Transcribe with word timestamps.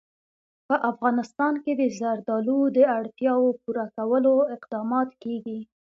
په 0.67 0.75
افغانستان 0.91 1.53
کې 1.63 1.73
د 1.75 1.83
زردالو 1.99 2.59
د 2.77 2.79
اړتیاوو 2.97 3.49
پوره 3.61 3.85
کولو 3.95 4.33
اقدامات 4.55 5.09
کېږي. 5.23 5.59